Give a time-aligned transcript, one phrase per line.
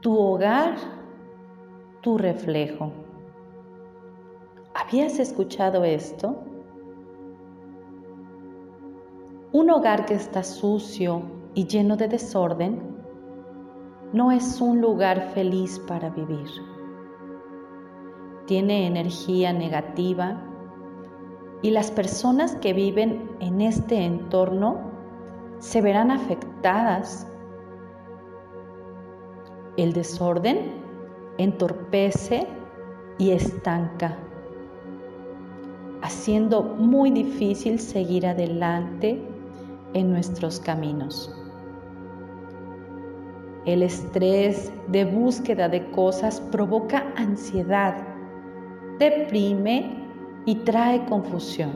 [0.00, 0.76] tu hogar,
[2.02, 2.92] tu reflejo.
[4.74, 6.36] ¿Habías escuchado esto?
[9.52, 11.22] Un hogar que está sucio
[11.54, 12.96] y lleno de desorden
[14.12, 16.48] no es un lugar feliz para vivir.
[18.46, 20.40] Tiene energía negativa
[21.60, 24.76] y las personas que viven en este entorno
[25.58, 27.26] se verán afectadas.
[29.78, 30.72] El desorden
[31.38, 32.48] entorpece
[33.16, 34.18] y estanca,
[36.02, 39.22] haciendo muy difícil seguir adelante
[39.94, 41.32] en nuestros caminos.
[43.66, 48.04] El estrés de búsqueda de cosas provoca ansiedad,
[48.98, 49.96] deprime
[50.44, 51.70] y trae confusión.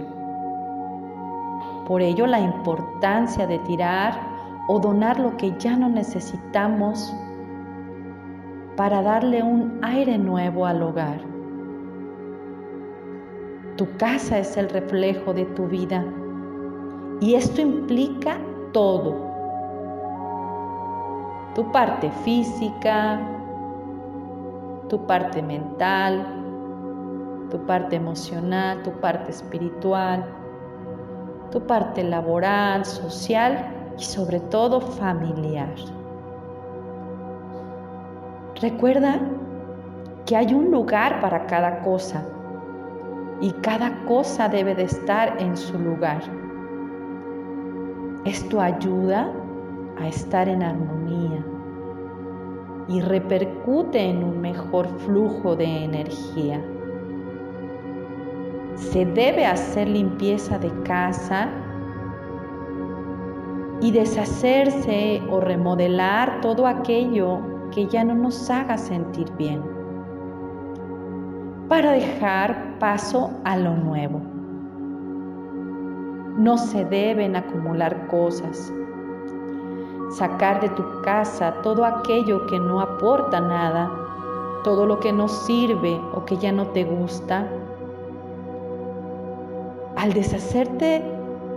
[1.86, 4.20] Por ello la importancia de tirar
[4.66, 7.14] o donar lo que ya no necesitamos
[8.76, 11.20] para darle un aire nuevo al hogar.
[13.76, 16.04] Tu casa es el reflejo de tu vida
[17.20, 18.38] y esto implica
[18.72, 19.30] todo.
[21.54, 23.20] Tu parte física,
[24.88, 26.26] tu parte mental,
[27.50, 30.24] tu parte emocional, tu parte espiritual,
[31.50, 35.74] tu parte laboral, social y sobre todo familiar.
[38.62, 39.20] Recuerda
[40.24, 42.24] que hay un lugar para cada cosa
[43.40, 46.22] y cada cosa debe de estar en su lugar.
[48.24, 49.32] Esto ayuda
[49.98, 51.44] a estar en armonía
[52.86, 56.64] y repercute en un mejor flujo de energía.
[58.76, 61.50] Se debe hacer limpieza de casa
[63.80, 69.62] y deshacerse o remodelar todo aquello que ya no nos haga sentir bien
[71.72, 74.20] para dejar paso a lo nuevo.
[76.36, 78.70] No se deben acumular cosas.
[80.10, 83.90] Sacar de tu casa todo aquello que no aporta nada,
[84.64, 87.48] todo lo que no sirve o que ya no te gusta.
[89.96, 91.02] Al deshacerte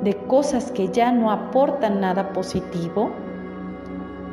[0.01, 3.11] de cosas que ya no aportan nada positivo,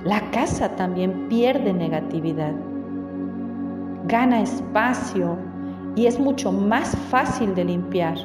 [0.04, 2.52] la casa también pierde negatividad,
[4.06, 5.36] gana espacio
[5.94, 8.16] y es mucho más fácil de limpiar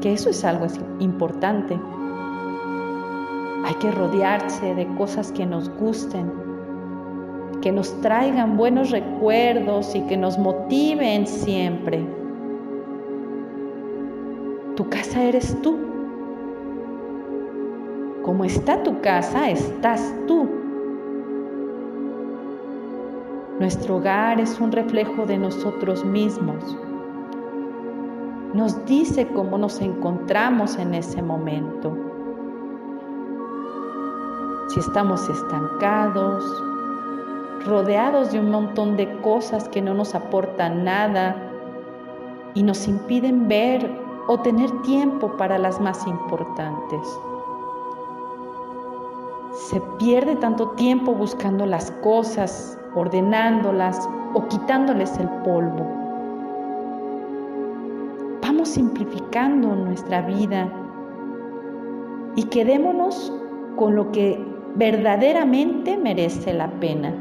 [0.00, 0.66] que eso es algo
[0.98, 1.78] importante.
[3.64, 6.32] Hay que rodearse de cosas que nos gusten,
[7.60, 12.04] que nos traigan buenos recuerdos y que nos motiven siempre.
[14.74, 15.91] Tu casa eres tú.
[18.32, 20.48] Como está tu casa, estás tú.
[23.60, 26.64] Nuestro hogar es un reflejo de nosotros mismos
[28.54, 31.94] nos dice cómo nos encontramos en ese momento.
[34.68, 36.42] Si estamos estancados,
[37.66, 41.36] rodeados de un montón de cosas que no nos aportan nada
[42.54, 43.90] y nos impiden ver
[44.26, 47.00] o tener tiempo para las más importantes.
[49.68, 56.02] Se pierde tanto tiempo buscando las cosas, ordenándolas o quitándoles el polvo
[58.64, 60.68] simplificando nuestra vida
[62.36, 63.32] y quedémonos
[63.76, 64.42] con lo que
[64.76, 67.14] verdaderamente merece la pena.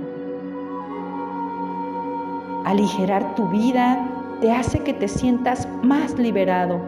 [2.65, 4.07] Aligerar tu vida
[4.39, 6.79] te hace que te sientas más liberado.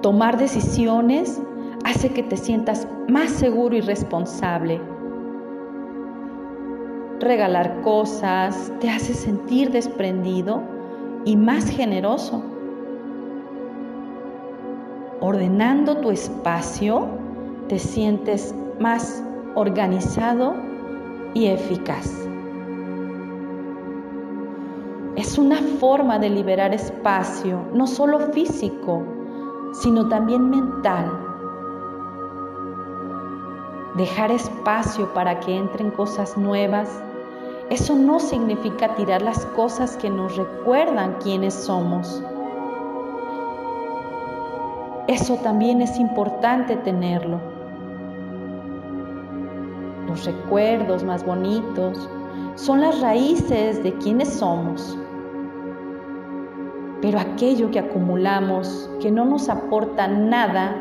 [0.00, 1.40] Tomar decisiones
[1.84, 4.80] hace que te sientas más seguro y responsable.
[7.20, 10.62] Regalar cosas te hace sentir desprendido
[11.24, 12.42] y más generoso.
[15.20, 17.06] Ordenando tu espacio,
[17.68, 19.22] te sientes más
[19.54, 20.54] organizado
[21.34, 22.26] y eficaz.
[25.16, 29.04] Es una forma de liberar espacio, no solo físico,
[29.74, 31.29] sino también mental.
[34.00, 36.88] Dejar espacio para que entren cosas nuevas
[37.70, 42.20] eso no significa tirar las cosas que nos recuerdan quiénes somos.
[45.06, 47.38] Eso también es importante tenerlo.
[50.08, 52.08] Los recuerdos más bonitos
[52.56, 54.98] son las raíces de quienes somos.
[57.00, 60.74] Pero aquello que acumulamos, que no nos aporta nada,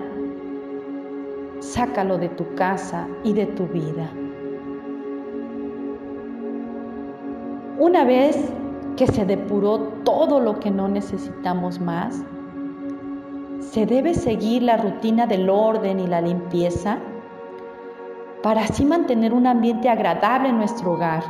[1.59, 4.09] sácalo de tu casa y de tu vida.
[7.77, 8.37] Una vez
[8.97, 12.23] que se depuró todo lo que no necesitamos más,
[13.61, 16.97] se debe seguir la rutina del orden y la limpieza
[18.41, 21.23] para así mantener un ambiente agradable en nuestro hogar.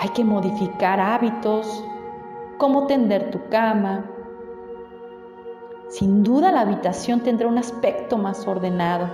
[0.00, 1.84] Hay que modificar hábitos,
[2.56, 4.04] como tender tu cama.
[5.88, 9.08] Sin duda la habitación tendrá un aspecto más ordenado.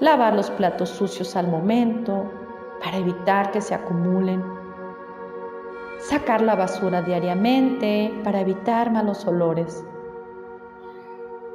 [0.00, 2.30] Lavar los platos sucios al momento,
[2.82, 4.42] para evitar que se acumulen.
[5.98, 9.84] Sacar la basura diariamente para evitar malos olores.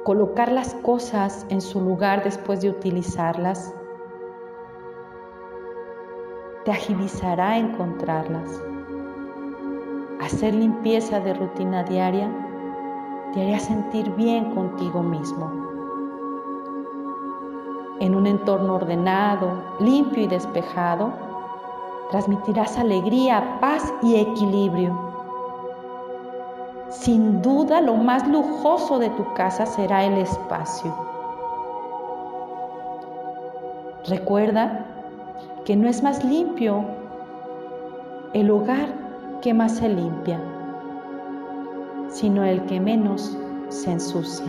[0.04, 3.74] Colocar las cosas en su lugar después de utilizarlas.
[6.64, 8.62] Te agilizará encontrarlas.
[10.20, 12.47] Hacer limpieza de rutina diaria
[13.32, 15.68] te haría sentir bien contigo mismo
[18.00, 21.12] en un entorno ordenado, limpio y despejado,
[22.10, 24.96] transmitirás alegría, paz y equilibrio.
[26.90, 30.94] Sin duda lo más lujoso de tu casa será el espacio.
[34.06, 34.86] Recuerda
[35.64, 36.84] que no es más limpio
[38.32, 38.88] el hogar
[39.42, 40.40] que más se limpia,
[42.10, 43.36] sino el que menos
[43.68, 44.46] se ensucia.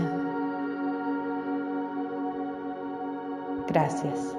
[3.67, 4.38] Gracias.